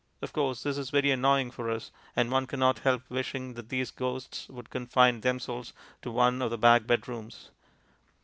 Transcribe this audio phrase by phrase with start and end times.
[0.23, 3.91] Of course, this is very annoying for us, and one cannot help wishing that these
[3.91, 7.51] ghosts would confine themselves to one of the back bedrooms.